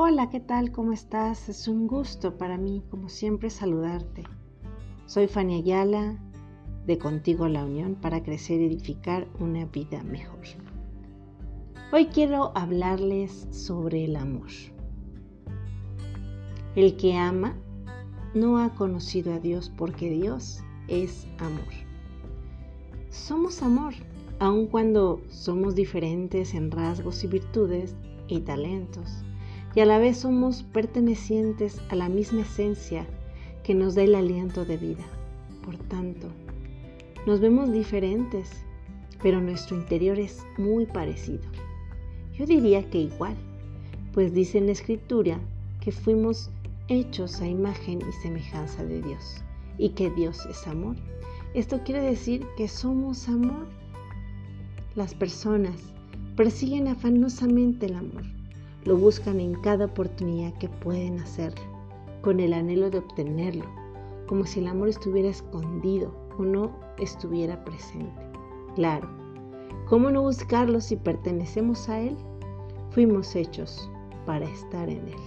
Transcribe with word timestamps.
Hola, 0.00 0.30
¿qué 0.30 0.38
tal? 0.38 0.70
¿Cómo 0.70 0.92
estás? 0.92 1.48
Es 1.48 1.66
un 1.66 1.88
gusto 1.88 2.38
para 2.38 2.56
mí, 2.56 2.84
como 2.88 3.08
siempre, 3.08 3.50
saludarte. 3.50 4.22
Soy 5.06 5.26
Fanny 5.26 5.56
Ayala, 5.56 6.16
de 6.86 6.98
Contigo 6.98 7.48
la 7.48 7.64
Unión, 7.64 7.96
para 7.96 8.22
crecer 8.22 8.60
y 8.60 8.66
edificar 8.66 9.26
una 9.40 9.64
vida 9.64 10.04
mejor. 10.04 10.38
Hoy 11.92 12.06
quiero 12.06 12.56
hablarles 12.56 13.48
sobre 13.50 14.04
el 14.04 14.14
amor. 14.14 14.46
El 16.76 16.96
que 16.96 17.16
ama 17.16 17.56
no 18.34 18.58
ha 18.58 18.76
conocido 18.76 19.34
a 19.34 19.40
Dios 19.40 19.68
porque 19.76 20.10
Dios 20.10 20.60
es 20.86 21.26
amor. 21.38 21.74
Somos 23.10 23.64
amor, 23.64 23.94
aun 24.38 24.68
cuando 24.68 25.20
somos 25.28 25.74
diferentes 25.74 26.54
en 26.54 26.70
rasgos 26.70 27.24
y 27.24 27.26
virtudes 27.26 27.96
y 28.28 28.38
talentos 28.42 29.24
y 29.74 29.80
a 29.80 29.86
la 29.86 29.98
vez 29.98 30.18
somos 30.18 30.62
pertenecientes 30.62 31.80
a 31.90 31.94
la 31.94 32.08
misma 32.08 32.42
esencia 32.42 33.06
que 33.62 33.74
nos 33.74 33.94
da 33.94 34.02
el 34.02 34.14
aliento 34.14 34.64
de 34.64 34.76
vida. 34.76 35.04
Por 35.64 35.76
tanto, 35.76 36.28
nos 37.26 37.40
vemos 37.40 37.70
diferentes, 37.72 38.50
pero 39.22 39.40
nuestro 39.40 39.76
interior 39.76 40.18
es 40.18 40.44
muy 40.56 40.86
parecido. 40.86 41.42
Yo 42.32 42.46
diría 42.46 42.88
que 42.88 42.98
igual, 43.00 43.36
pues 44.14 44.32
dice 44.32 44.58
en 44.58 44.66
la 44.66 44.72
escritura 44.72 45.38
que 45.80 45.92
fuimos 45.92 46.50
hechos 46.88 47.40
a 47.40 47.46
imagen 47.46 48.00
y 48.00 48.12
semejanza 48.22 48.84
de 48.84 49.02
Dios 49.02 49.42
y 49.76 49.90
que 49.90 50.10
Dios 50.10 50.46
es 50.46 50.66
amor. 50.66 50.96
Esto 51.52 51.82
quiere 51.84 52.00
decir 52.00 52.46
que 52.56 52.68
somos 52.68 53.28
amor. 53.28 53.66
Las 54.94 55.14
personas 55.14 55.76
persiguen 56.36 56.88
afanosamente 56.88 57.86
el 57.86 57.96
amor 57.96 58.37
lo 58.88 58.96
buscan 58.96 59.38
en 59.38 59.52
cada 59.52 59.84
oportunidad 59.84 60.54
que 60.54 60.70
pueden 60.70 61.18
hacerlo, 61.18 61.60
con 62.22 62.40
el 62.40 62.54
anhelo 62.54 62.88
de 62.88 62.96
obtenerlo, 62.96 63.66
como 64.26 64.46
si 64.46 64.60
el 64.60 64.66
amor 64.66 64.88
estuviera 64.88 65.28
escondido 65.28 66.10
o 66.38 66.42
no 66.42 66.72
estuviera 66.96 67.62
presente. 67.66 68.18
Claro, 68.76 69.06
¿cómo 69.90 70.10
no 70.10 70.22
buscarlo 70.22 70.80
si 70.80 70.96
pertenecemos 70.96 71.86
a 71.90 72.00
Él? 72.00 72.16
Fuimos 72.88 73.36
hechos 73.36 73.90
para 74.24 74.46
estar 74.46 74.88
en 74.88 75.06
Él. 75.06 75.20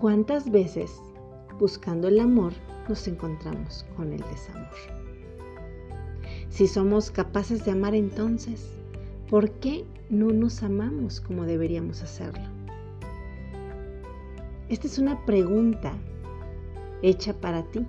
¿Cuántas 0.00 0.50
veces 0.50 1.00
buscando 1.60 2.08
el 2.08 2.18
amor 2.18 2.54
nos 2.88 3.06
encontramos 3.06 3.86
con 3.96 4.12
el 4.12 4.20
desamor? 4.22 4.66
Si 6.48 6.66
somos 6.66 7.12
capaces 7.12 7.64
de 7.64 7.70
amar 7.70 7.94
entonces, 7.94 8.79
¿Por 9.30 9.52
qué 9.60 9.84
no 10.08 10.32
nos 10.32 10.64
amamos 10.64 11.20
como 11.20 11.44
deberíamos 11.44 12.02
hacerlo? 12.02 12.42
Esta 14.68 14.88
es 14.88 14.98
una 14.98 15.24
pregunta 15.24 15.92
hecha 17.00 17.32
para 17.32 17.62
ti, 17.62 17.86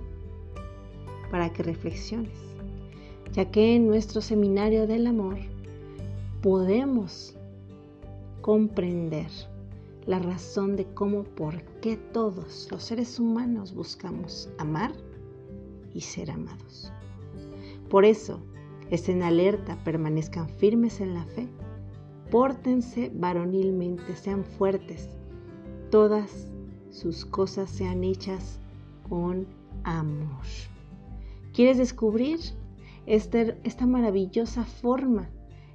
para 1.32 1.52
que 1.52 1.64
reflexiones, 1.64 2.38
ya 3.32 3.50
que 3.50 3.74
en 3.74 3.88
nuestro 3.88 4.20
seminario 4.20 4.86
del 4.86 5.08
amor 5.08 5.36
podemos 6.42 7.34
comprender 8.40 9.26
la 10.06 10.20
razón 10.20 10.76
de 10.76 10.84
cómo, 10.94 11.24
por 11.24 11.60
qué 11.80 11.96
todos 11.96 12.68
los 12.70 12.84
seres 12.84 13.18
humanos 13.18 13.74
buscamos 13.74 14.48
amar 14.58 14.92
y 15.92 16.02
ser 16.02 16.30
amados. 16.30 16.92
Por 17.90 18.04
eso, 18.04 18.40
Estén 18.92 19.22
alerta, 19.22 19.78
permanezcan 19.84 20.50
firmes 20.50 21.00
en 21.00 21.14
la 21.14 21.24
fe. 21.24 21.48
Pórtense 22.30 23.10
varonilmente, 23.14 24.14
sean 24.16 24.44
fuertes. 24.44 25.08
Todas 25.90 26.52
sus 26.90 27.24
cosas 27.24 27.70
sean 27.70 28.04
hechas 28.04 28.60
con 29.08 29.46
amor. 29.84 30.44
¿Quieres 31.54 31.78
descubrir 31.78 32.38
esta, 33.06 33.40
esta 33.64 33.86
maravillosa 33.86 34.64
forma 34.64 35.30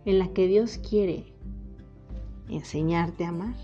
en 0.06 0.20
la 0.20 0.28
que 0.28 0.46
Dios 0.46 0.78
quiere 0.78 1.34
enseñarte 2.50 3.26
a 3.26 3.30
amar? 3.30 3.56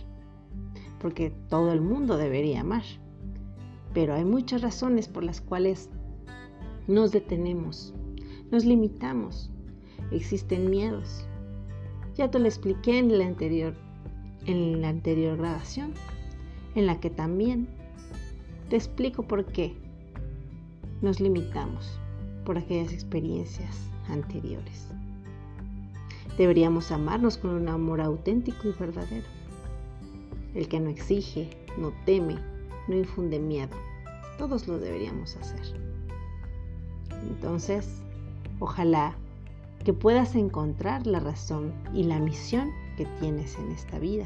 Porque 1.00 1.30
todo 1.30 1.74
el 1.74 1.82
mundo 1.82 2.18
debería 2.18 2.62
amar. 2.62 2.86
Pero 3.94 4.16
hay 4.16 4.26
muchas 4.26 4.64
razones 4.64 5.08
por 5.08 5.24
las 5.24 5.42
cuales 5.42 5.92
nos 6.88 7.12
detenemos 7.12 7.94
nos 8.54 8.66
limitamos. 8.66 9.50
Existen 10.12 10.70
miedos. 10.70 11.26
Ya 12.16 12.30
te 12.30 12.38
lo 12.38 12.46
expliqué 12.46 13.00
en 13.00 13.18
la 13.18 13.26
anterior, 13.26 13.74
en 14.46 14.80
la 14.80 14.90
anterior 14.90 15.38
grabación, 15.38 15.96
en 16.76 16.86
la 16.86 17.00
que 17.00 17.10
también 17.10 17.68
te 18.70 18.76
explico 18.76 19.24
por 19.24 19.46
qué 19.46 19.76
nos 21.02 21.20
limitamos 21.20 22.00
por 22.46 22.60
aquellas 22.60 22.94
experiencias 22.94 23.90
anteriores. 24.08 24.88
Deberíamos 26.38 26.92
amarnos 26.92 27.40
con 27.40 27.56
un 27.56 27.68
amor 27.68 28.02
auténtico 28.02 28.68
y 28.68 28.72
verdadero. 28.74 29.26
El 30.54 30.68
que 30.68 30.80
no 30.80 30.92
exige, 30.92 31.50
no 31.80 31.92
teme, 32.06 32.36
no 32.88 32.96
infunde 32.96 33.40
miedo. 33.40 33.76
Todos 34.38 34.68
lo 34.68 34.78
deberíamos 34.78 35.36
hacer. 35.38 35.76
Entonces, 37.32 38.04
Ojalá 38.60 39.16
que 39.84 39.94
puedas 39.94 40.36
encontrar 40.36 41.06
la 41.06 41.20
razón 41.20 41.74
y 41.94 42.04
la 42.04 42.20
misión 42.20 42.70
que 42.98 43.06
tienes 43.20 43.58
en 43.58 43.72
esta 43.72 44.00
vida. 44.00 44.26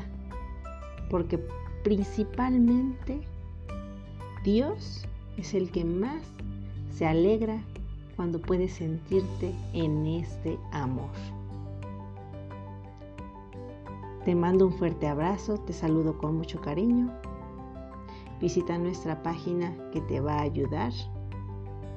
Porque 1.09 1.39
principalmente 1.83 3.21
Dios 4.43 5.05
es 5.37 5.53
el 5.53 5.71
que 5.71 5.85
más 5.85 6.21
se 6.93 7.05
alegra 7.05 7.61
cuando 8.15 8.41
puedes 8.41 8.73
sentirte 8.73 9.53
en 9.73 10.05
este 10.05 10.59
amor. 10.71 11.09
Te 14.25 14.35
mando 14.35 14.65
un 14.65 14.73
fuerte 14.73 15.07
abrazo, 15.07 15.57
te 15.59 15.71
saludo 15.71 16.17
con 16.17 16.35
mucho 16.35 16.59
cariño. 16.59 17.09
Visita 18.41 18.77
nuestra 18.77 19.23
página 19.23 19.73
que 19.91 20.01
te 20.01 20.19
va 20.19 20.33
a 20.33 20.41
ayudar 20.41 20.91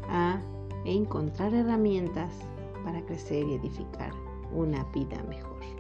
a 0.09 0.41
e 0.85 0.95
encontrar 0.95 1.55
herramientas 1.55 2.33
para 2.85 3.03
crecer 3.03 3.47
y 3.47 3.55
edificar 3.55 4.13
una 4.53 4.85
vida 4.93 5.23
mejor. 5.29 5.80